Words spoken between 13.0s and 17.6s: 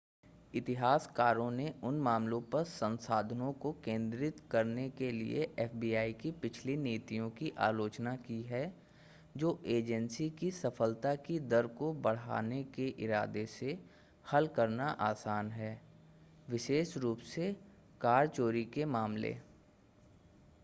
इरादे से हल करना आसान है, विशेष रूप से